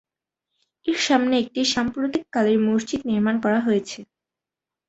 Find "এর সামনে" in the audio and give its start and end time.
0.85-1.35